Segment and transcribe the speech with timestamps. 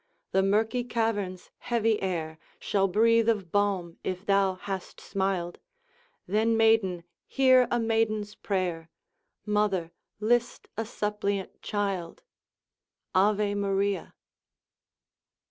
[0.31, 5.59] The murky cavern's heavy air Shall breathe of balm if thou hast smiled;
[6.25, 7.03] Then, Maiden!
[7.27, 8.89] hear a maiden's prayer,
[9.45, 12.23] Mother, list a suppliant child!
[13.13, 14.15] Ave Maria!